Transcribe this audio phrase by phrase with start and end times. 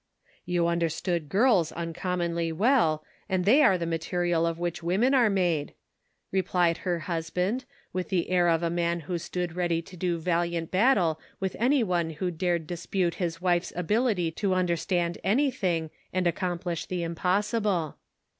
[0.47, 5.75] "You understood girls uncommonly well, and they are the material of which women are made,"
[6.31, 10.71] replied her husband, with the air of a man who stood ready to do valiant
[10.71, 16.87] battle with any one who dared dispute his wife's ability to understand anything, and accomplish
[16.87, 17.97] the impossible.